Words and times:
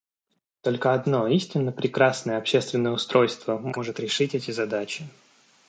Только 0.63 0.95
одно 0.95 1.27
истинно 1.27 1.71
прекрасное 1.71 2.39
общественное 2.39 2.91
устройство 2.91 3.59
может 3.59 3.99
решить 3.99 4.33
эти 4.33 4.49
задачи. 4.49 5.07